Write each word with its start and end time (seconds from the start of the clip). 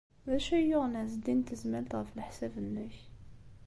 D 0.29 0.31
acu 0.37 0.51
ay 0.57 0.65
yuɣen 0.69 0.99
Ɛezdin 1.01 1.37
n 1.43 1.45
Tezmalt, 1.47 1.91
ɣef 1.95 2.09
leḥsab-nnek? 2.17 2.95